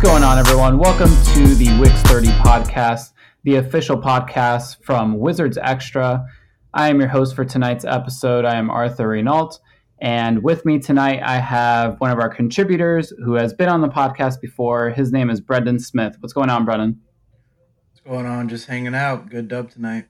[0.00, 0.78] What's going on, everyone?
[0.78, 3.12] Welcome to the Wix 30 podcast,
[3.44, 6.24] the official podcast from Wizards Extra.
[6.72, 8.46] I am your host for tonight's episode.
[8.46, 9.58] I am Arthur Renault.
[10.00, 13.90] And with me tonight, I have one of our contributors who has been on the
[13.90, 14.88] podcast before.
[14.88, 16.16] His name is Brendan Smith.
[16.20, 16.98] What's going on, Brendan?
[17.90, 18.48] What's going on?
[18.48, 19.28] Just hanging out.
[19.28, 20.06] Good dub tonight.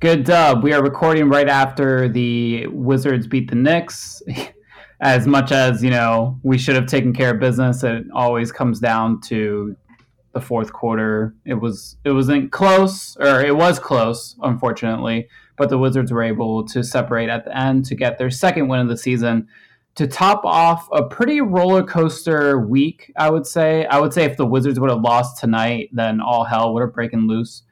[0.00, 0.64] Good dub.
[0.64, 4.22] We are recording right after the Wizards beat the Knicks.
[5.00, 8.80] as much as, you know, we should have taken care of business, it always comes
[8.80, 9.76] down to
[10.32, 11.34] the fourth quarter.
[11.44, 16.64] It was it wasn't close, or it was close, unfortunately but the Wizards were able
[16.64, 19.48] to separate at the end to get their second win of the season
[19.96, 23.84] to top off a pretty roller coaster week, I would say.
[23.86, 26.94] I would say if the Wizards would have lost tonight, then all hell would have
[26.94, 27.64] broken loose.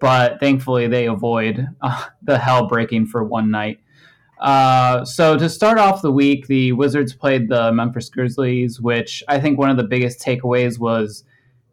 [0.00, 3.80] But thankfully, they avoid uh, the hell breaking for one night.
[4.40, 9.40] Uh, so to start off the week, the Wizards played the Memphis Grizzlies, which I
[9.40, 11.24] think one of the biggest takeaways was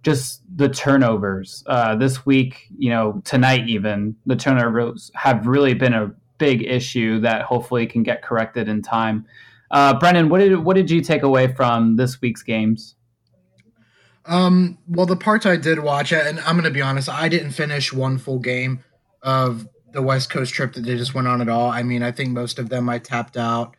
[0.03, 5.93] just the turnovers uh, this week, you know, tonight even the turnovers have really been
[5.93, 9.25] a big issue that hopefully can get corrected in time.
[9.69, 12.95] Uh, Brendan, what did what did you take away from this week's games?
[14.25, 17.51] Um, well, the parts I did watch, and I'm going to be honest, I didn't
[17.51, 18.83] finish one full game
[19.21, 21.69] of the West Coast trip that they just went on at all.
[21.69, 23.75] I mean, I think most of them I tapped out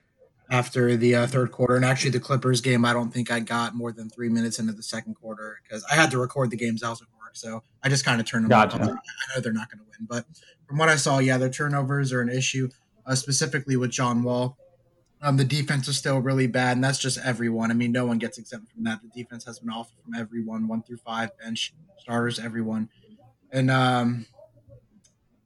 [0.51, 1.77] after the uh, third quarter.
[1.77, 4.73] And actually, the Clippers game, I don't think I got more than three minutes into
[4.73, 7.35] the second quarter because I had to record the games I was at work.
[7.35, 8.77] So I just kind of turned them gotcha.
[8.77, 8.83] off.
[8.83, 10.07] I know they're not going to win.
[10.07, 10.27] But
[10.69, 12.69] from what I saw, yeah, their turnovers are an issue,
[13.07, 14.59] uh, specifically with John Wall.
[15.23, 17.71] Um, the defense is still really bad, and that's just everyone.
[17.71, 19.01] I mean, no one gets exempt from that.
[19.03, 22.89] The defense has been awful from everyone, one through five, bench, starters, everyone.
[23.53, 24.27] And um,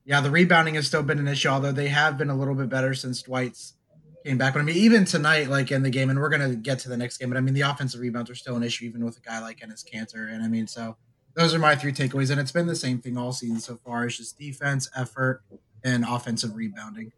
[0.07, 2.69] yeah, the rebounding has still been an issue, although they have been a little bit
[2.69, 3.75] better since Dwight's
[4.25, 4.55] came back.
[4.55, 6.97] But I mean, even tonight, like in the game, and we're gonna get to the
[6.97, 7.29] next game.
[7.29, 9.61] But I mean, the offensive rebounds are still an issue, even with a guy like
[9.61, 10.33] Enes Kanter.
[10.33, 10.97] And I mean, so
[11.35, 12.31] those are my three takeaways.
[12.31, 14.07] And it's been the same thing all season so far.
[14.07, 15.43] It's just defense, effort,
[15.85, 17.13] and offensive rebounding.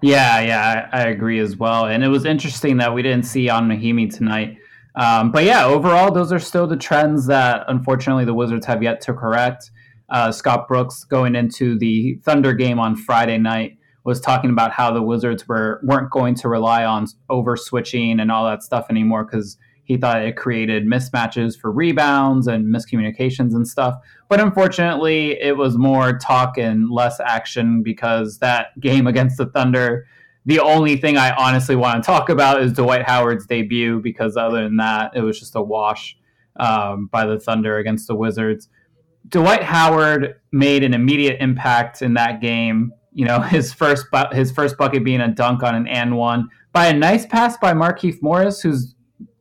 [0.00, 1.86] Yeah, yeah, I, I agree as well.
[1.86, 4.58] And it was interesting that we didn't see Ian Mahinmi tonight.
[4.96, 9.00] Um, but yeah, overall, those are still the trends that unfortunately the Wizards have yet
[9.02, 9.70] to correct.
[10.08, 14.92] Uh, Scott Brooks going into the Thunder game on Friday night was talking about how
[14.92, 19.24] the Wizards were weren't going to rely on over switching and all that stuff anymore
[19.24, 23.94] because he thought it created mismatches for rebounds and miscommunications and stuff.
[24.28, 30.06] But unfortunately, it was more talk and less action because that game against the Thunder,
[30.46, 34.64] the only thing I honestly want to talk about is Dwight Howard's debut because other
[34.64, 36.16] than that, it was just a wash
[36.56, 38.68] um, by the Thunder against the Wizards.
[39.28, 44.52] Dwight Howard made an immediate impact in that game you know his first bu- his
[44.52, 48.20] first bucket being a dunk on an and one by a nice pass by Markieff
[48.20, 48.94] Morris, who's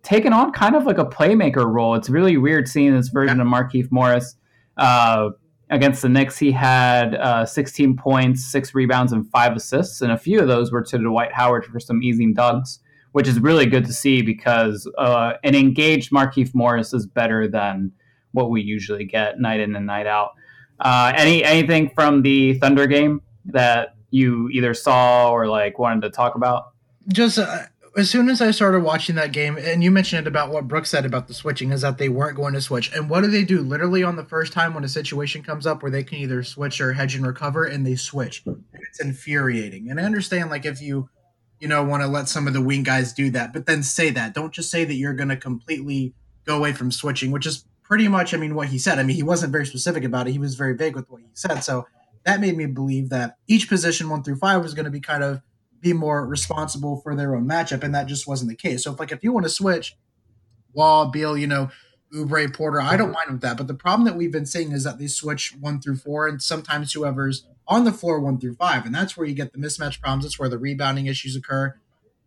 [0.04, 1.96] taken on kind of like a playmaker role.
[1.96, 3.44] It's really weird seeing this version yeah.
[3.44, 4.36] of Markieff Morris
[4.78, 5.30] uh,
[5.72, 6.38] against the Knicks.
[6.38, 10.72] He had uh, 16 points, six rebounds, and five assists, and a few of those
[10.72, 12.80] were to Dwight Howard for some easy dunks,
[13.14, 17.92] which is really good to see because uh, an engaged Markieff Morris is better than
[18.34, 20.34] what we usually get night in and night out.
[20.80, 23.22] Uh, any anything from the Thunder game?
[23.46, 26.72] that you either saw or like wanted to talk about?
[27.08, 27.64] Just uh,
[27.98, 30.90] as soon as I started watching that game, and you mentioned it about what Brooks
[30.90, 32.94] said about the switching, is that they weren't going to switch.
[32.94, 33.62] And what do they do?
[33.62, 36.80] Literally on the first time when a situation comes up where they can either switch
[36.80, 38.44] or hedge and recover, and they switch.
[38.74, 39.90] It's infuriating.
[39.90, 41.10] And I understand, like, if you,
[41.60, 44.10] you know, want to let some of the wing guys do that, but then say
[44.12, 44.34] that.
[44.34, 46.14] Don't just say that you're going to completely
[46.46, 49.00] go away from switching, which is pretty much, I mean, what he said.
[49.00, 50.32] I mean, he wasn't very specific about it.
[50.32, 51.60] He was very vague with what he said.
[51.60, 51.86] So
[52.24, 55.24] that made me believe that each position one through five was going to be kind
[55.24, 55.42] of
[55.82, 58.84] be more responsible for their own matchup, and that just wasn't the case.
[58.84, 59.96] So if like if you want to switch
[60.72, 61.70] Wall, Beal, you know,
[62.16, 63.14] Oubre, Porter, I don't mm-hmm.
[63.14, 63.58] mind with that.
[63.58, 66.42] But the problem that we've been seeing is that they switch one through four, and
[66.42, 70.00] sometimes whoever's on the floor one through five, and that's where you get the mismatch
[70.00, 70.24] problems.
[70.24, 71.76] That's where the rebounding issues occur,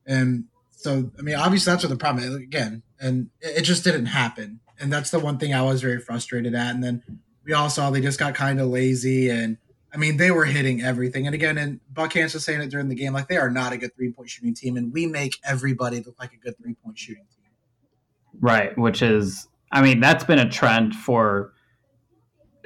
[0.06, 4.06] and so I mean, obviously that's what the problem is again, and it just didn't
[4.06, 6.74] happen, and that's the one thing I was very frustrated at.
[6.74, 7.02] And then
[7.44, 9.58] we all saw they just got kind of lazy and
[9.96, 11.24] I mean, they were hitting everything.
[11.24, 13.72] And again, and Buck Hans was saying it during the game, like they are not
[13.72, 16.74] a good three point shooting team, and we make everybody look like a good three
[16.74, 17.50] point shooting team.
[18.38, 21.54] Right, which is, I mean, that's been a trend for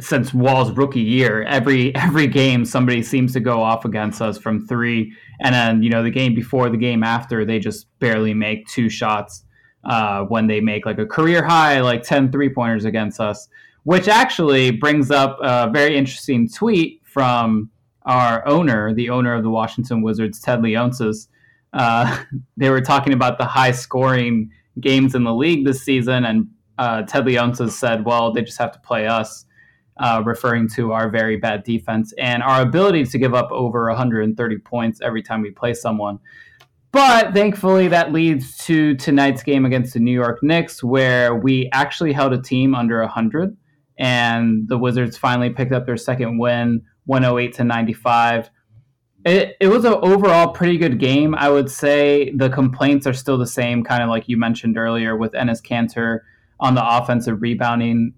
[0.00, 1.44] since Wall's rookie year.
[1.44, 5.90] Every every game, somebody seems to go off against us from three, and then you
[5.90, 9.44] know the game before, the game after, they just barely make two shots.
[9.82, 13.48] Uh, when they make like a career high, like 10 three pointers against us,
[13.84, 17.70] which actually brings up a very interesting tweet from
[18.04, 21.28] our owner, the owner of the Washington Wizards, Ted Leonsis.
[21.72, 22.24] Uh,
[22.56, 24.50] they were talking about the high scoring
[24.80, 26.48] games in the league this season, and
[26.78, 29.46] uh, Ted Leonsis said, "Well, they just have to play us."
[29.96, 34.58] Uh, referring to our very bad defense and our ability to give up over 130
[34.60, 36.18] points every time we play someone.
[36.92, 42.12] But thankfully, that leads to tonight's game against the New York Knicks, where we actually
[42.12, 43.56] held a team under 100,
[43.98, 48.50] and the Wizards finally picked up their second win, 108 to 95.
[49.24, 51.34] It, it was an overall pretty good game.
[51.34, 55.16] I would say the complaints are still the same, kind of like you mentioned earlier
[55.16, 56.20] with Enes Kanter
[56.58, 58.14] on the offensive rebounding.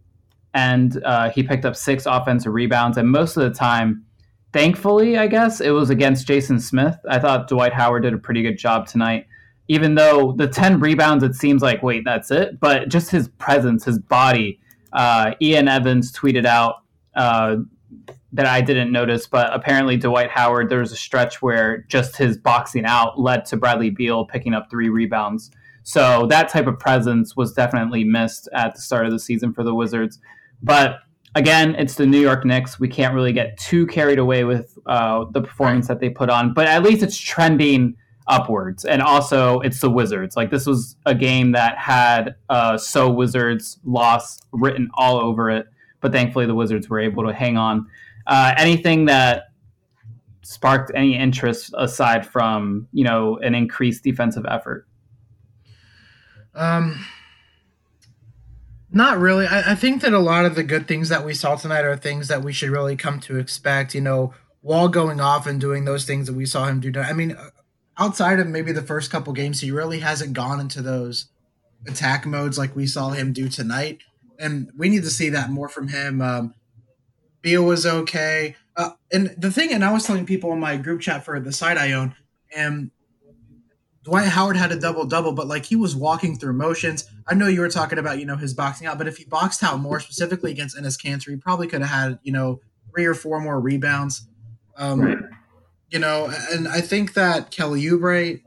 [0.55, 4.05] And uh, he picked up six offensive rebounds, and most of the time,
[4.53, 6.97] thankfully, I guess, it was against Jason Smith.
[7.09, 9.27] I thought Dwight Howard did a pretty good job tonight.
[9.69, 12.61] Even though the 10 rebounds, it seems like, wait, that's it.
[12.61, 14.61] But just his presence, his body.
[14.93, 16.83] Uh, Ian Evans tweeted out
[17.15, 17.57] uh,
[18.33, 22.37] that I didn't notice, but apparently Dwight Howard, there was a stretch where just his
[22.37, 25.51] boxing out led to Bradley Beal picking up three rebounds.
[25.85, 29.65] So that type of presence was definitely missed at the start of the season for
[29.65, 30.19] the Wizards.
[30.63, 31.01] But
[31.35, 32.79] again, it's the New York Knicks.
[32.79, 36.55] We can't really get too carried away with uh, the performance that they put on,
[36.55, 37.97] but at least it's trending
[38.27, 38.85] upwards.
[38.85, 40.37] And also, it's the Wizards.
[40.37, 45.67] Like this was a game that had uh, "So Wizards" loss written all over it,
[46.01, 47.87] but thankfully the Wizards were able to hang on.
[48.27, 49.45] Uh, anything that
[50.43, 54.87] sparked any interest aside from you know an increased defensive effort?
[56.55, 57.05] Um,
[58.93, 59.47] not really.
[59.47, 61.97] I, I, think that a lot of the good things that we saw tonight are
[61.97, 63.95] things that we should really come to expect.
[63.95, 66.93] You know, Wall going off and doing those things that we saw him do.
[67.01, 67.51] I mean, uh,
[67.99, 71.27] outside of maybe the first couple games, he really hasn't gone into those
[71.87, 73.99] attack modes like we saw him do tonight.
[74.39, 76.21] And we need to see that more from him.
[76.21, 76.55] Um,
[77.43, 78.57] Beal was okay.
[78.77, 81.53] Uh, and the thing, and I was telling people in my group chat for the
[81.53, 82.15] site I own,
[82.55, 82.91] and
[84.05, 87.09] Dwight Howard had a double double, but like he was walking through motions.
[87.27, 89.63] I know you were talking about you know his boxing out, but if he boxed
[89.63, 92.61] out more specifically against Enes Kanter, he probably could have had you know
[92.91, 94.27] three or four more rebounds.
[94.77, 95.19] Um, right.
[95.91, 98.41] You know, and I think that Kelly Oubre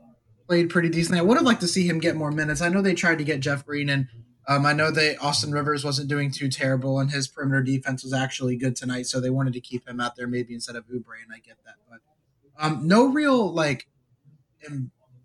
[0.46, 1.20] played pretty decently.
[1.20, 2.60] I would have liked to see him get more minutes.
[2.60, 4.08] I know they tried to get Jeff Green, and
[4.48, 8.12] um, I know that Austin Rivers wasn't doing too terrible, and his perimeter defense was
[8.12, 11.22] actually good tonight, so they wanted to keep him out there maybe instead of Oubre,
[11.22, 11.76] and I get that.
[11.88, 12.00] But
[12.58, 13.86] um, no real like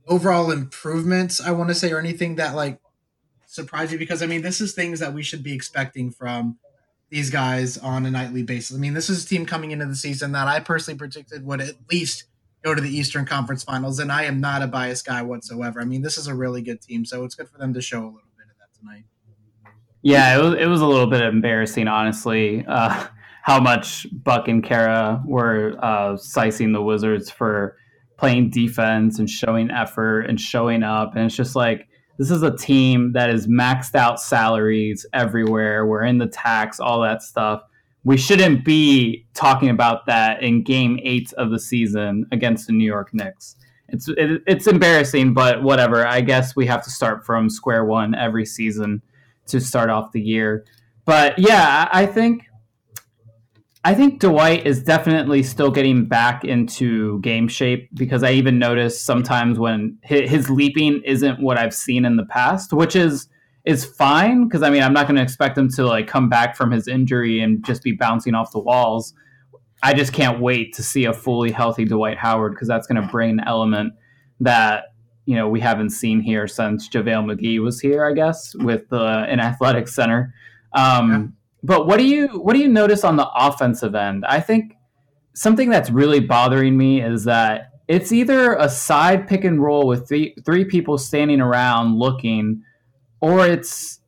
[0.07, 2.79] overall improvements i want to say or anything that like
[3.51, 3.97] surprised you?
[3.97, 6.57] Because i mean this is things that we should be expecting from
[7.09, 8.77] these guys on a nightly basis.
[8.77, 11.59] I mean this is a team coming into the season that i personally predicted would
[11.61, 12.25] at least
[12.63, 15.81] go to the eastern conference finals and i am not a biased guy whatsoever.
[15.81, 17.99] I mean this is a really good team so it's good for them to show
[17.99, 19.03] a little bit of that tonight.
[20.01, 23.07] Yeah it was, it was a little bit embarrassing honestly uh,
[23.43, 27.75] how much buck and kara were uh, sizing the wizards for
[28.21, 31.15] playing defense and showing effort and showing up.
[31.15, 31.87] And it's just like,
[32.19, 35.87] this is a team that is maxed out salaries everywhere.
[35.87, 37.63] We're in the tax, all that stuff.
[38.03, 42.85] We shouldn't be talking about that in game eight of the season against the New
[42.85, 43.55] York Knicks.
[43.87, 46.05] It's it, it's embarrassing, but whatever.
[46.05, 49.01] I guess we have to start from square one every season
[49.47, 50.63] to start off the year.
[51.05, 52.43] But yeah, I think
[53.83, 59.01] I think Dwight is definitely still getting back into game shape because I even notice
[59.01, 63.27] sometimes when his leaping isn't what I've seen in the past, which is
[63.63, 66.55] is fine because I mean I'm not going to expect him to like come back
[66.55, 69.15] from his injury and just be bouncing off the walls.
[69.81, 73.07] I just can't wait to see a fully healthy Dwight Howard because that's going to
[73.07, 73.93] bring an element
[74.41, 74.93] that
[75.25, 79.25] you know we haven't seen here since JaVale McGee was here, I guess, with uh,
[79.27, 80.35] an athletic center.
[80.73, 84.25] Um, yeah but what do you what do you notice on the offensive end?
[84.25, 84.75] I think
[85.33, 90.07] something that's really bothering me is that it's either a side pick and roll with
[90.07, 92.63] three three people standing around looking,
[93.19, 93.99] or it's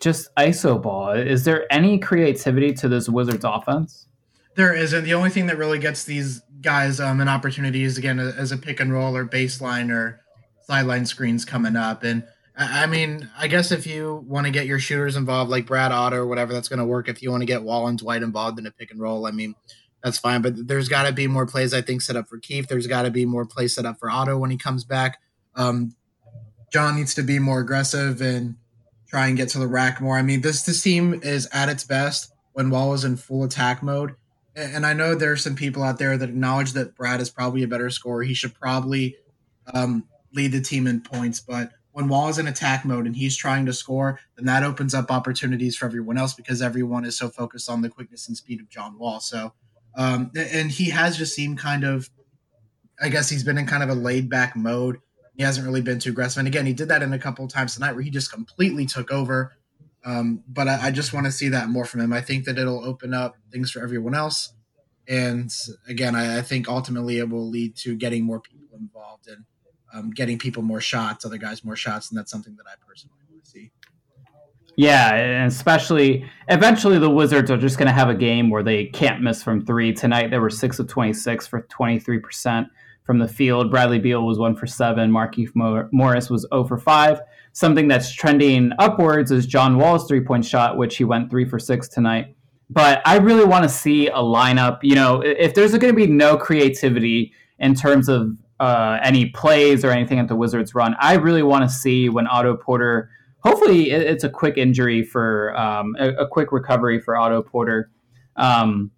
[0.00, 1.12] just iso ball.
[1.12, 4.06] Is there any creativity to this Wizards offense?
[4.56, 5.04] There isn't.
[5.04, 8.58] The only thing that really gets these guys um, an opportunity is again as a
[8.58, 10.20] pick and roll or baseline or
[10.66, 12.24] sideline screens coming up and
[12.56, 16.16] I mean, I guess if you want to get your shooters involved, like Brad Otto
[16.16, 17.08] or whatever, that's going to work.
[17.08, 19.30] If you want to get Wall and Dwight involved in a pick and roll, I
[19.30, 19.54] mean,
[20.02, 20.42] that's fine.
[20.42, 22.66] But there's got to be more plays, I think, set up for Keith.
[22.68, 25.20] There's got to be more plays set up for Otto when he comes back.
[25.54, 25.94] Um,
[26.72, 28.56] John needs to be more aggressive and
[29.08, 30.16] try and get to the rack more.
[30.16, 33.82] I mean, this this team is at its best when Wall is in full attack
[33.82, 34.14] mode.
[34.56, 37.62] And I know there are some people out there that acknowledge that Brad is probably
[37.62, 38.22] a better scorer.
[38.22, 39.16] He should probably
[39.72, 40.04] um,
[40.34, 43.66] lead the team in points, but when Wall is in attack mode and he's trying
[43.66, 47.68] to score, then that opens up opportunities for everyone else because everyone is so focused
[47.68, 49.20] on the quickness and speed of John Wall.
[49.20, 49.52] So,
[49.96, 52.08] um, and he has just seemed kind of,
[53.00, 54.98] I guess he's been in kind of a laid back mode.
[55.34, 56.38] He hasn't really been too aggressive.
[56.38, 58.86] And again, he did that in a couple of times tonight where he just completely
[58.86, 59.56] took over.
[60.02, 62.14] Um, but I, I just want to see that more from him.
[62.14, 64.54] I think that it'll open up things for everyone else.
[65.06, 65.52] And
[65.86, 69.44] again, I, I think ultimately it will lead to getting more people involved and
[69.92, 72.10] um, getting people more shots, other guys more shots.
[72.10, 73.70] And that's something that I personally want to see.
[74.76, 78.86] Yeah, and especially eventually the Wizards are just going to have a game where they
[78.86, 79.92] can't miss from three.
[79.92, 82.68] Tonight they were six of twenty six for twenty three percent
[83.02, 83.70] from the field.
[83.70, 85.10] Bradley Beal was one for seven.
[85.10, 85.50] Markieff
[85.92, 87.20] Morris was zero for five.
[87.52, 91.58] Something that's trending upwards is John Wall's three point shot, which he went three for
[91.58, 92.34] six tonight.
[92.70, 94.78] But I really want to see a lineup.
[94.82, 99.84] You know, if there's going to be no creativity in terms of uh, any plays
[99.84, 103.10] or anything at the Wizards run, I really want to see when Otto Porter
[103.42, 107.90] hopefully it's a quick injury for um, a, a, quick recovery for Otto Porter.
[108.36, 108.90] Um,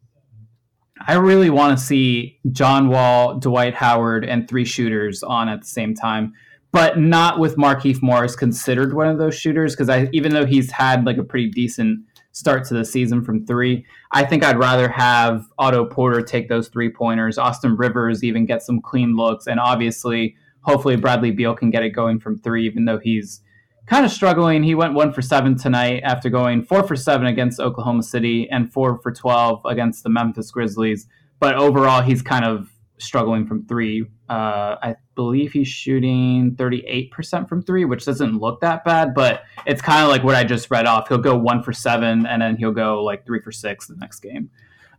[1.07, 5.67] I really want to see John Wall, Dwight Howard, and three shooters on at the
[5.67, 6.33] same time,
[6.71, 10.71] but not with Markieff Morris considered one of those shooters because I even though he's
[10.71, 12.01] had like a pretty decent
[12.33, 16.69] start to the season from three, I think I'd rather have Otto Porter take those
[16.69, 21.71] three pointers, Austin Rivers even get some clean looks, and obviously, hopefully Bradley Beal can
[21.71, 23.43] get it going from three, even though he's
[23.87, 24.63] kind of struggling.
[24.63, 28.73] He went one for seven tonight after going four for seven against Oklahoma City and
[28.73, 31.07] four for 12 against the Memphis Grizzlies.
[31.41, 34.07] But overall, he's kind of struggling from three.
[34.33, 39.83] Uh, I believe he's shooting 38% from three, which doesn't look that bad, but it's
[39.83, 41.07] kind of like what I just read off.
[41.09, 44.21] He'll go one for seven and then he'll go like three for six the next
[44.21, 44.49] game.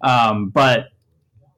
[0.02, 0.90] Um, but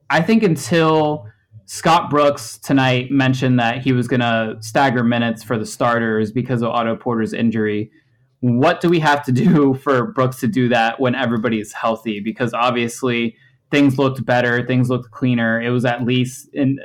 [0.10, 1.28] I think until
[1.66, 6.62] Scott Brooks tonight mentioned that he was going to stagger minutes for the starters because
[6.62, 7.92] of Otto Porter's injury.
[8.40, 12.22] What do we have to do for Brooks to do that when everybody's healthy?
[12.22, 13.36] Because obviously
[13.70, 15.62] things looked better, things looked cleaner.
[15.62, 16.80] It was at least in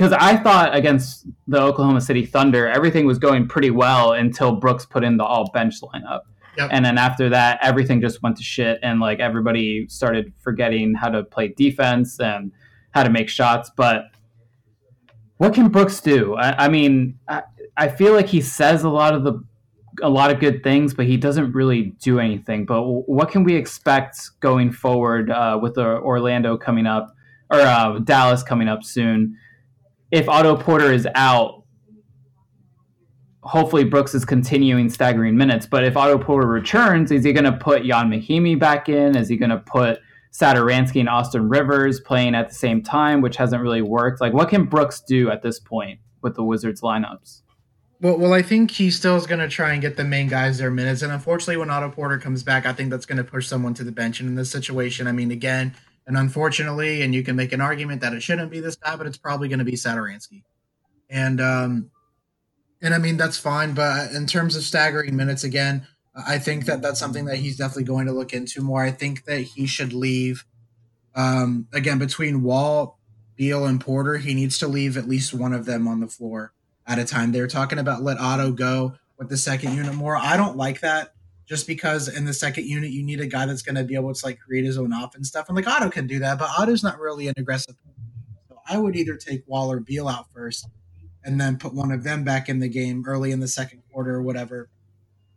[0.00, 4.86] because I thought against the Oklahoma City Thunder, everything was going pretty well until Brooks
[4.86, 6.20] put in the all bench lineup.
[6.56, 6.70] Yep.
[6.72, 11.10] And then after that, everything just went to shit, and like everybody started forgetting how
[11.10, 12.50] to play defense and
[12.92, 13.70] how to make shots.
[13.76, 14.04] But
[15.36, 16.34] what can Brooks do?
[16.34, 17.42] I, I mean, I,
[17.76, 19.44] I feel like he says a lot of the
[20.02, 22.64] a lot of good things, but he doesn't really do anything.
[22.64, 27.14] But what can we expect going forward uh, with the Orlando coming up
[27.50, 29.36] or uh, Dallas coming up soon?
[30.10, 31.64] If Otto Porter is out,
[33.42, 35.66] hopefully Brooks is continuing staggering minutes.
[35.66, 39.16] But if Otto Porter returns, is he going to put Ian Mahinmi back in?
[39.16, 40.00] Is he going to put
[40.32, 44.20] Satoransky and Austin Rivers playing at the same time, which hasn't really worked.
[44.20, 47.42] Like, what can Brooks do at this point with the Wizards lineups?
[48.00, 50.58] Well, well, I think he still is going to try and get the main guys
[50.58, 51.02] their minutes.
[51.02, 53.84] And unfortunately, when Otto Porter comes back, I think that's going to push someone to
[53.84, 54.20] the bench.
[54.20, 55.74] And in this situation, I mean, again,
[56.10, 59.06] and unfortunately, and you can make an argument that it shouldn't be this guy, but
[59.06, 60.42] it's probably going to be Satoransky.
[61.08, 61.92] And, um,
[62.82, 63.74] and I mean, that's fine.
[63.74, 65.86] But in terms of staggering minutes, again,
[66.16, 68.82] I think that that's something that he's definitely going to look into more.
[68.82, 70.44] I think that he should leave.
[71.14, 72.98] Um, again, between Wall,
[73.36, 76.52] Beal, and Porter, he needs to leave at least one of them on the floor
[76.88, 77.30] at a time.
[77.30, 80.16] They're talking about let Otto go with the second unit more.
[80.16, 81.14] I don't like that
[81.50, 84.14] just because in the second unit you need a guy that's going to be able
[84.14, 85.48] to like create his own offense stuff.
[85.48, 87.74] And like Otto can do that, but Otto's not really an aggressive.
[88.48, 90.68] So I would either take Wall or Beal out first,
[91.24, 94.14] and then put one of them back in the game early in the second quarter
[94.14, 94.70] or whatever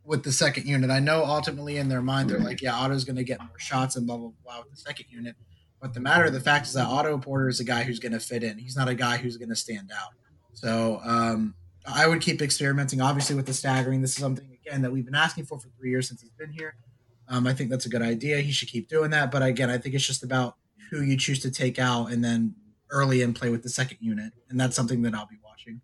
[0.04, 0.88] with the second unit.
[0.88, 3.96] I know ultimately in their mind they're like, yeah, Otto's going to get more shots
[3.96, 5.34] and blah blah blah with the second unit.
[5.82, 8.12] But the matter of the fact is that Otto Porter is a guy who's going
[8.12, 8.56] to fit in.
[8.58, 10.12] He's not a guy who's going to stand out.
[10.52, 11.54] So um,
[11.84, 13.00] I would keep experimenting.
[13.00, 15.90] Obviously, with the staggering, this is something again that we've been asking for for three
[15.90, 16.76] years since he's been here.
[17.28, 18.38] Um, I think that's a good idea.
[18.38, 19.30] He should keep doing that.
[19.30, 20.56] But again, I think it's just about
[20.90, 22.54] who you choose to take out and then
[22.90, 25.80] early and play with the second unit, and that's something that I'll be watching.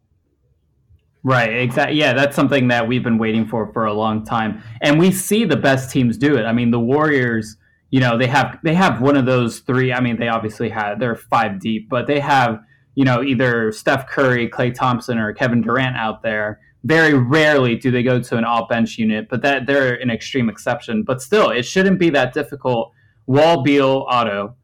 [1.22, 1.98] Right, exactly.
[1.98, 5.44] Yeah, that's something that we've been waiting for for a long time, and we see
[5.44, 6.44] the best teams do it.
[6.44, 7.56] I mean, the Warriors,
[7.90, 9.92] you know, they have they have one of those three.
[9.92, 12.60] I mean, they obviously have they're five deep, but they have
[12.94, 16.60] you know either Steph Curry, Klay Thompson, or Kevin Durant out there.
[16.84, 20.48] Very rarely do they go to an all bench unit, but that they're an extreme
[20.48, 21.02] exception.
[21.02, 22.92] But still, it shouldn't be that difficult.
[23.26, 24.56] Wall, Beal, Otto.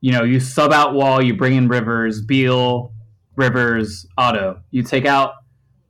[0.00, 2.92] You know, you sub out Wall, you bring in Rivers, Beal,
[3.36, 4.60] Rivers, Otto.
[4.70, 5.34] You take out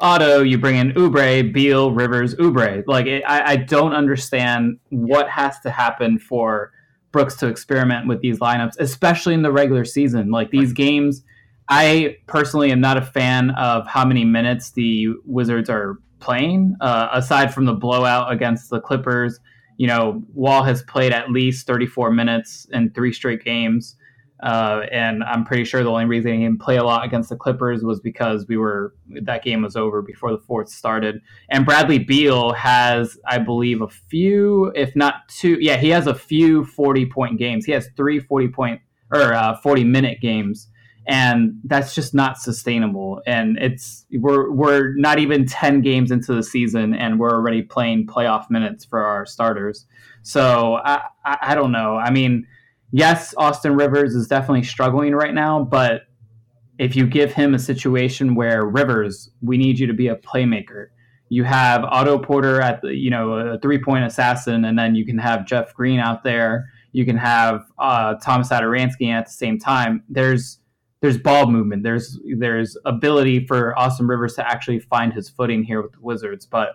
[0.01, 2.85] Otto, you bring in Oubre, Beal, Rivers, Oubre.
[2.87, 6.73] Like it, I, I don't understand what has to happen for
[7.13, 10.31] Brooks to experiment with these lineups, especially in the regular season.
[10.31, 11.23] Like these games,
[11.69, 16.77] I personally am not a fan of how many minutes the Wizards are playing.
[16.81, 19.41] Uh, aside from the blowout against the Clippers,
[19.77, 23.97] you know, Wall has played at least 34 minutes in three straight games.
[24.43, 27.37] Uh, and I'm pretty sure the only reason he didn't play a lot against the
[27.37, 31.21] Clippers was because we were that game was over before the fourth started.
[31.49, 36.15] And Bradley Beal has, I believe, a few, if not two, yeah, he has a
[36.15, 37.65] few 40 point games.
[37.65, 38.81] He has three 40 point
[39.11, 40.69] or uh, 40 minute games,
[41.07, 43.21] and that's just not sustainable.
[43.27, 48.07] And it's we're we're not even 10 games into the season, and we're already playing
[48.07, 49.87] playoff minutes for our starters.
[50.23, 51.97] So I, I, I don't know.
[51.97, 52.47] I mean
[52.95, 56.03] yes, Austin Rivers is definitely struggling right now, but
[56.79, 60.87] if you give him a situation where Rivers, we need you to be a playmaker.
[61.29, 65.05] You have Otto Porter at the, you know, a three point assassin, and then you
[65.05, 66.71] can have Jeff Green out there.
[66.93, 70.05] You can have uh, Thomas Satoransky at the same time.
[70.09, 70.61] There's
[71.05, 71.83] there's ball movement.
[71.83, 76.47] There's there's ability for Austin Rivers to actually find his footing here with the Wizards.
[76.47, 76.71] But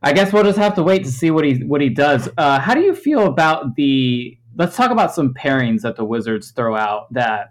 [0.00, 2.28] I guess we'll just have to wait to see what he what he does.
[2.38, 6.52] Uh, how do you feel about the let's talk about some pairings that the Wizards
[6.52, 7.48] throw out that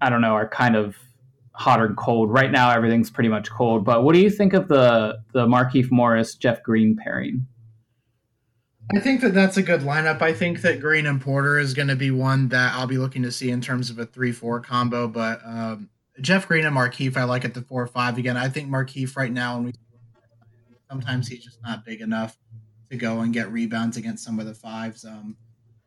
[0.00, 0.96] I don't know are kind of
[1.52, 2.30] hot or cold.
[2.30, 3.84] Right now, everything's pretty much cold.
[3.84, 7.46] But what do you think of the the Markieff Morris Jeff Green pairing?
[8.92, 10.20] I think that that's a good lineup.
[10.20, 13.22] I think that Green and Porter is going to be one that I'll be looking
[13.22, 15.06] to see in terms of a three-four combo.
[15.06, 18.36] But um, Jeff Green and Markieff, I like at the four-five again.
[18.36, 19.72] I think Markieff right now, and we
[20.90, 22.36] sometimes he's just not big enough
[22.90, 25.04] to go and get rebounds against some of the fives.
[25.04, 25.36] Um,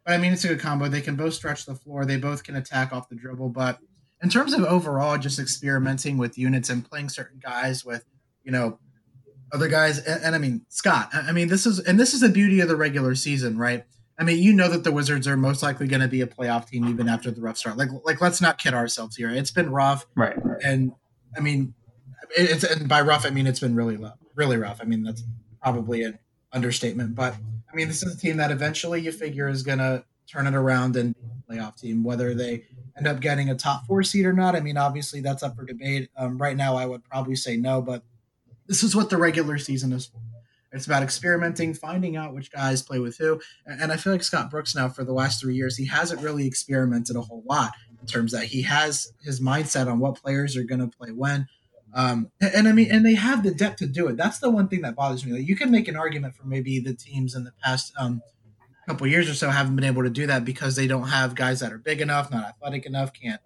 [0.05, 0.87] but I mean, it's a good combo.
[0.87, 2.05] They can both stretch the floor.
[2.05, 3.49] They both can attack off the dribble.
[3.49, 3.79] But
[4.21, 8.05] in terms of overall, just experimenting with units and playing certain guys with,
[8.43, 8.79] you know,
[9.53, 11.09] other guys, and, and I mean Scott.
[11.13, 13.85] I mean, this is and this is the beauty of the regular season, right?
[14.19, 16.67] I mean, you know that the Wizards are most likely going to be a playoff
[16.67, 17.77] team even after the rough start.
[17.77, 19.29] Like, like let's not kid ourselves here.
[19.29, 20.37] It's been rough, right?
[20.63, 20.93] And
[21.35, 21.73] I mean,
[22.35, 24.79] it's and by rough I mean it's been really rough, really rough.
[24.81, 25.23] I mean that's
[25.61, 26.19] probably an
[26.51, 27.35] understatement, but
[27.73, 30.53] I mean, this is a team that eventually you figure is going to turn it
[30.53, 31.15] around and
[31.49, 32.03] playoff team.
[32.03, 35.41] Whether they end up getting a top four seed or not, I mean, obviously that's
[35.41, 36.09] up for debate.
[36.15, 38.03] Um, right now, I would probably say no, but
[38.67, 40.19] this is what the regular season is for.
[40.71, 43.39] It's about experimenting, finding out which guys play with who.
[43.67, 46.47] And I feel like Scott Brooks now, for the last three years, he hasn't really
[46.47, 50.63] experimented a whole lot in terms that he has his mindset on what players are
[50.63, 51.47] going to play when.
[51.93, 54.17] Um, and, and, I mean, and they have the depth to do it.
[54.17, 55.33] That's the one thing that bothers me.
[55.33, 58.23] Like you can make an argument for maybe the teams in the past um,
[58.87, 61.59] couple years or so haven't been able to do that because they don't have guys
[61.59, 63.41] that are big enough, not athletic enough, can't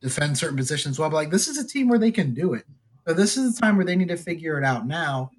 [0.00, 1.08] defend certain positions well.
[1.08, 2.64] But like this is a team where they can do it.
[3.08, 5.30] So this is the time where they need to figure it out now.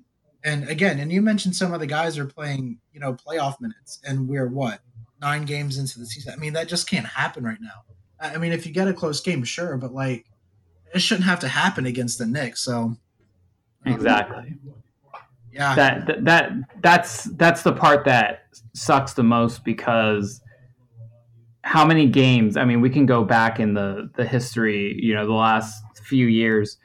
[0.44, 4.00] And again, and you mentioned some of the guys are playing, you know, playoff minutes,
[4.04, 4.80] and we're what
[5.22, 6.34] nine games into the season.
[6.36, 7.84] I mean, that just can't happen right now.
[8.20, 10.26] I mean, if you get a close game, sure, but like
[10.96, 12.62] it shouldn't have to happen against the Knicks.
[12.62, 12.96] So
[13.86, 14.56] exactly.
[15.52, 15.76] Yeah.
[15.76, 16.52] That, that that
[16.82, 20.42] that's that's the part that sucks the most because
[21.62, 25.28] how many games i mean we can go back in the the history you know
[25.28, 26.78] the last few years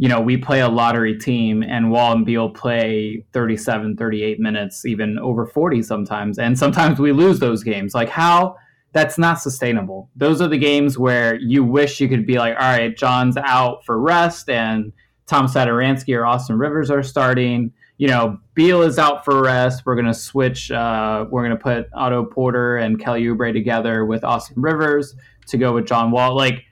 [0.00, 4.86] you know we play a lottery team and wall and beal play 37 38 minutes
[4.86, 8.56] even over 40 sometimes and sometimes we lose those games like how
[8.92, 10.10] that's not sustainable.
[10.16, 13.84] Those are the games where you wish you could be like, all right, John's out
[13.84, 14.92] for rest and
[15.26, 17.72] Tom Satoransky or Austin Rivers are starting.
[17.98, 19.84] You know, Beal is out for rest.
[19.86, 20.70] We're going to switch.
[20.70, 25.14] Uh, we're going to put Otto Porter and Kelly Oubre together with Austin Rivers
[25.48, 26.34] to go with John Wall.
[26.34, 26.64] Like,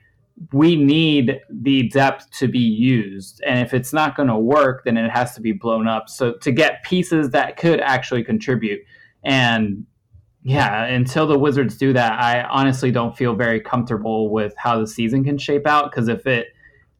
[0.53, 3.41] we need the depth to be used.
[3.45, 6.09] And if it's not going to work, then it has to be blown up.
[6.09, 8.79] So to get pieces that could actually contribute.
[9.23, 9.85] And
[10.43, 14.87] yeah, until the Wizards do that, I honestly don't feel very comfortable with how the
[14.87, 15.91] season can shape out.
[15.91, 16.47] Because if it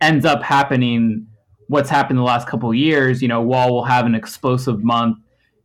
[0.02, 1.28] ends up happening,
[1.68, 5.18] what's happened the last couple years, you know, Wall will have an explosive month.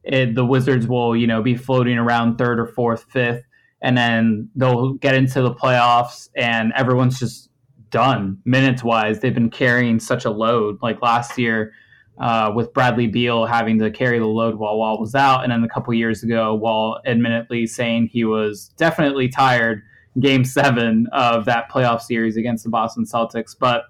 [0.04, 3.42] It, the Wizards will, you know, be floating around third or fourth, fifth,
[3.80, 7.48] and then they'll get into the playoffs, and everyone's just
[7.94, 9.20] done minutes wise.
[9.20, 10.78] They've been carrying such a load.
[10.82, 11.72] Like last year,
[12.18, 15.62] uh, with Bradley Beal having to carry the load while Wall was out, and then
[15.62, 19.82] a couple years ago, Wall admittedly saying he was definitely tired.
[20.20, 23.84] Game seven of that playoff series against the Boston Celtics, but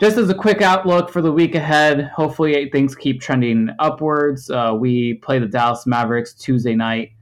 [0.00, 4.50] just as a quick outlook for the week ahead, hopefully things keep trending upwards.
[4.50, 7.12] Uh, we play the Dallas Mavericks Tuesday night.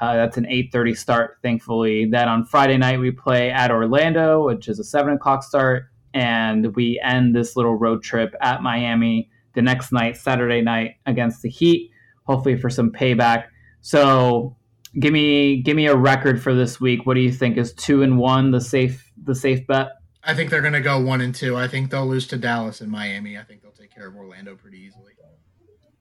[0.00, 2.06] Uh, that's an 8:30 start, thankfully.
[2.06, 6.74] Then on Friday night we play at Orlando, which is a seven o'clock start, and
[6.74, 11.50] we end this little road trip at Miami the next night, Saturday night against the
[11.50, 11.90] Heat,
[12.24, 13.44] hopefully for some payback.
[13.82, 14.56] So
[14.98, 17.06] give me give me a record for this week.
[17.06, 19.88] What do you think is two and one the safe the safe bet?
[20.24, 21.56] I think they're going to go one and two.
[21.56, 23.36] I think they'll lose to Dallas and Miami.
[23.36, 25.12] I think they'll take care of Orlando pretty easily.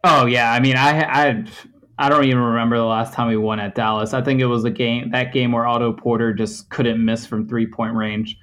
[0.03, 1.45] Oh yeah, I mean, I I
[2.01, 4.13] I don't even remember the last time we won at Dallas.
[4.13, 7.47] I think it was a game that game where Otto Porter just couldn't miss from
[7.47, 8.39] three point range.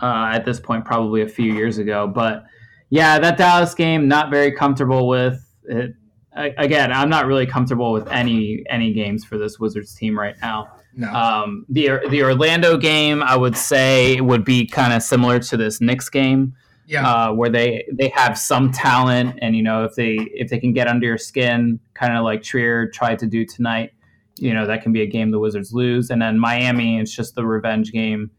[0.00, 2.44] Uh, at this point, probably a few years ago, but
[2.88, 5.46] yeah, that Dallas game not very comfortable with.
[5.64, 5.94] It,
[6.34, 10.72] again, I'm not really comfortable with any any games for this Wizards team right now.
[10.94, 11.12] No.
[11.12, 15.82] Um, the the Orlando game, I would say, would be kind of similar to this
[15.82, 16.54] Knicks game,
[16.86, 17.08] yeah.
[17.08, 20.72] uh, where they they have some talent, and you know if they if they can
[20.72, 23.92] get under your skin, kind of like Trier tried to do tonight,
[24.36, 26.10] you know that can be a game the Wizards lose.
[26.10, 28.30] And then Miami, it's just the revenge game.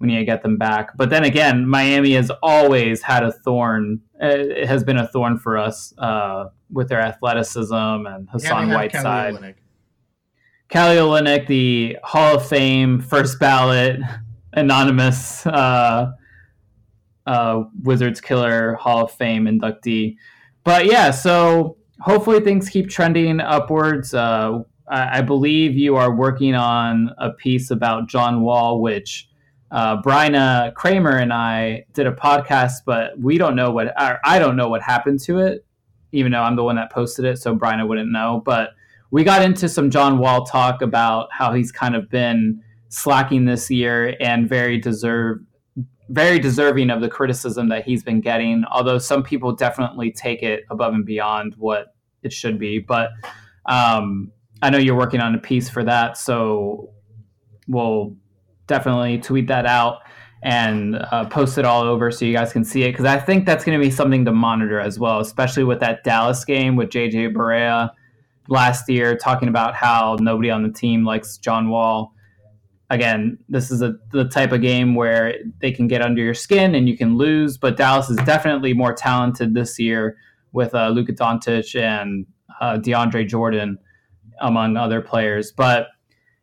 [0.00, 0.96] We need to get them back.
[0.96, 4.00] But then again, Miami has always had a thorn.
[4.20, 8.74] Uh, it has been a thorn for us uh, with their athleticism and Hassan Yeah,
[8.74, 9.34] Kelly Whiteside.
[9.34, 9.54] Olynyk.
[10.68, 14.00] Kelly Olynyk, the Hall of Fame first ballot
[14.54, 16.12] anonymous uh,
[17.26, 20.16] uh, Wizards killer Hall of Fame inductee.
[20.64, 24.14] But yeah, so hopefully things keep trending upwards.
[24.14, 29.28] Uh, I, I believe you are working on a piece about John Wall, which
[29.70, 34.56] uh, Bryna Kramer and I did a podcast, but we don't know what I don't
[34.56, 35.64] know what happened to it,
[36.12, 38.42] even though I'm the one that posted it, so Bryna wouldn't know.
[38.44, 38.70] But
[39.10, 43.70] we got into some John Wall talk about how he's kind of been slacking this
[43.70, 45.38] year and very deserve
[46.12, 48.64] very deserving of the criticism that he's been getting.
[48.70, 53.10] Although some people definitely take it above and beyond what it should be, but
[53.66, 56.90] um, I know you're working on a piece for that, so
[57.66, 58.14] we'll
[58.66, 60.00] definitely tweet that out
[60.42, 63.46] and uh, post it all over so you guys can see it because I think
[63.46, 66.90] that's going to be something to monitor as well, especially with that Dallas game with
[66.90, 67.90] JJ Barea
[68.48, 72.12] last year talking about how nobody on the team likes John Wall.
[72.92, 76.74] Again, this is a, the type of game where they can get under your skin
[76.74, 80.18] and you can lose, but Dallas is definitely more talented this year
[80.52, 82.26] with uh, Luka Doncic and
[82.60, 83.78] uh, DeAndre Jordan,
[84.42, 85.52] among other players.
[85.52, 85.86] But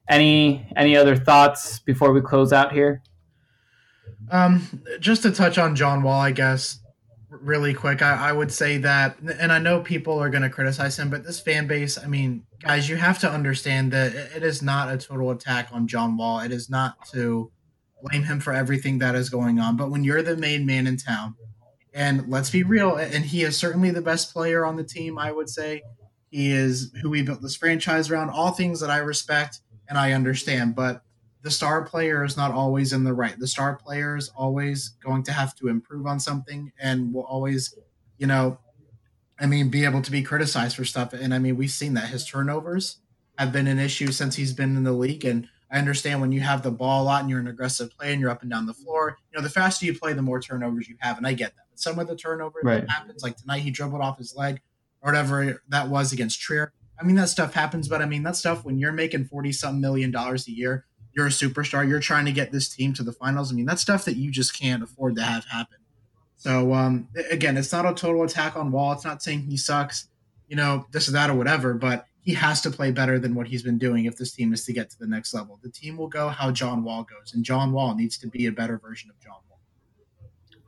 [0.10, 3.04] any any other thoughts before we close out here?
[4.32, 6.79] Um, just to touch on John Wall, I guess,
[7.30, 10.98] really quick, I, I would say that, and I know people are going to criticize
[10.98, 14.44] him, but this fan base, I mean, guys, you have to understand that it it
[14.44, 16.40] is not a total attack on John Wall.
[16.40, 17.52] It is not to
[18.02, 19.78] blame him for everything that is going on.
[19.78, 21.36] But when you're the main man in town,
[21.94, 25.32] and let's be real, and he is certainly the best player on the team, I
[25.32, 25.82] would say.
[26.30, 30.14] He is who we built this franchise around, all things that I respect and I
[30.14, 30.76] understand.
[30.76, 31.02] But
[31.42, 33.38] the star player is not always in the right.
[33.40, 37.74] The star player is always going to have to improve on something and will always,
[38.18, 38.60] you know,
[39.40, 41.14] I mean, be able to be criticized for stuff.
[41.14, 42.98] And I mean, we've seen that his turnovers
[43.38, 45.24] have been an issue since he's been in the league.
[45.24, 48.12] And I understand when you have the ball a lot and you're an aggressive player
[48.12, 50.42] and you're up and down the floor, you know, the faster you play, the more
[50.42, 51.18] turnovers you have.
[51.18, 51.64] And I get that.
[51.72, 52.82] But some of the turnovers Right.
[52.82, 54.60] that happens, like tonight, he dribbled off his leg
[55.02, 56.74] or whatever that was against Trier.
[57.00, 59.80] I mean, that stuff happens, but I mean, that stuff when you're making 40 something
[59.80, 60.86] million dollars a year,
[61.20, 63.52] you're a superstar, you're trying to get this team to the finals.
[63.52, 65.78] I mean, that's stuff that you just can't afford to have happen.
[66.38, 68.94] So, um, again, it's not a total attack on Wall.
[68.94, 70.08] It's not saying he sucks,
[70.48, 73.48] you know, this or that or whatever, but he has to play better than what
[73.48, 75.60] he's been doing if this team is to get to the next level.
[75.62, 78.52] The team will go how John Wall goes, and John Wall needs to be a
[78.54, 79.60] better version of John Wall.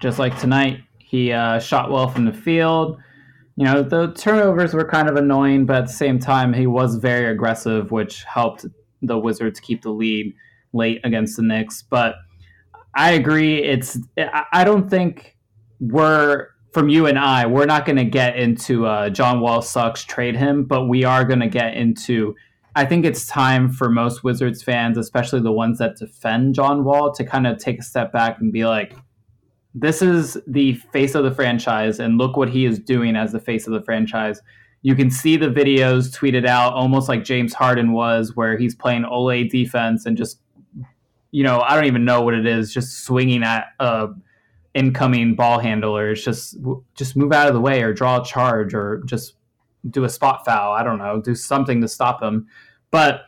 [0.02, 2.98] just like tonight, he uh, shot well from the field.
[3.56, 6.96] You know, the turnovers were kind of annoying, but at the same time, he was
[6.96, 8.66] very aggressive, which helped
[9.02, 10.34] the Wizards keep the lead
[10.74, 11.82] late against the Knicks.
[11.82, 12.16] But
[12.96, 13.64] I agree.
[13.64, 15.38] It's I don't think
[15.80, 17.46] we're from you and I.
[17.46, 21.26] We're not going to get into uh, John Wall sucks, trade him, but we are
[21.26, 22.36] going to get into.
[22.76, 27.12] I think it's time for most Wizards fans, especially the ones that defend John Wall,
[27.14, 28.96] to kind of take a step back and be like,
[29.74, 33.40] this is the face of the franchise and look what he is doing as the
[33.40, 34.42] face of the franchise
[34.84, 39.06] you can see the videos tweeted out almost like james harden was where he's playing
[39.06, 40.40] ole defense and just
[41.32, 44.10] you know i don't even know what it is just swinging at a
[44.74, 46.12] incoming ball handler.
[46.12, 46.58] It's just
[46.96, 49.36] just move out of the way or draw a charge or just
[49.90, 50.74] do a spot foul.
[50.74, 52.48] I don't know do something to stop him.
[52.90, 53.24] But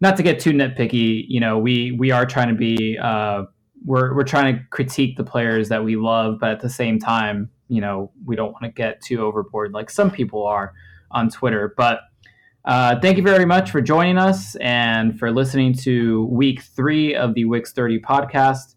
[0.00, 3.44] not to get too nitpicky you know we we are trying to be uh
[3.84, 7.50] we're we're trying to critique the players that we love, but at the same time,
[7.68, 10.72] you know, we don't want to get too overboard like some people are
[11.10, 11.74] on Twitter.
[11.76, 12.00] But
[12.64, 17.34] uh, thank you very much for joining us and for listening to week three of
[17.34, 18.76] the Wix 30 podcast.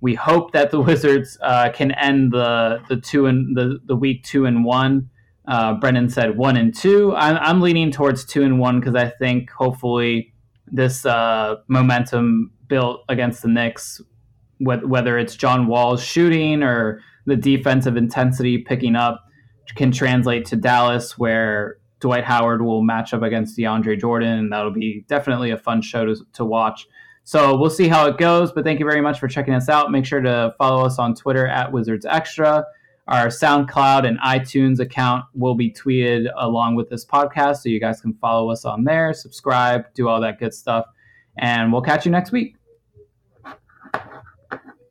[0.00, 4.24] We hope that the Wizards uh, can end the the two and the, the week
[4.24, 5.10] two and one.
[5.46, 7.14] Uh, Brendan said one and two.
[7.14, 10.34] I'm, I'm leaning towards two and one because I think hopefully
[10.66, 14.00] this uh, momentum built against the Knicks
[14.58, 19.22] whether it's John Wall's shooting or the defensive intensity picking up
[19.74, 24.70] can translate to Dallas, where Dwight Howard will match up against DeAndre Jordan, and that'll
[24.70, 26.86] be definitely a fun show to, to watch.
[27.24, 28.52] So we'll see how it goes.
[28.52, 29.90] But thank you very much for checking us out.
[29.90, 32.64] Make sure to follow us on Twitter at Wizards Extra.
[33.08, 38.00] Our SoundCloud and iTunes account will be tweeted along with this podcast, so you guys
[38.00, 40.86] can follow us on there, subscribe, do all that good stuff.
[41.38, 42.56] And we'll catch you next week.